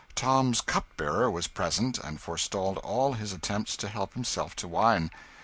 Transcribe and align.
Tom's 0.15 0.61
cupbearer 0.61 1.29
was 1.29 1.45
present, 1.45 1.99
and 1.99 2.19
forestalled 2.19 2.79
all 2.79 3.13
his 3.13 3.33
attempts 3.33 3.77
to 3.77 3.87
help 3.87 4.15
himself 4.15 4.55
to 4.55 4.67
wine. 4.67 5.11